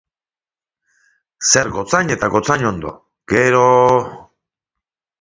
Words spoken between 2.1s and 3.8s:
eta gotzainondo, gero?